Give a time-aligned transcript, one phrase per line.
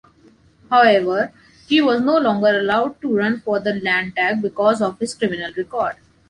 [0.71, 1.31] However,
[1.67, 5.95] he was no longer allowed to run for the Landtag because of his criminal record.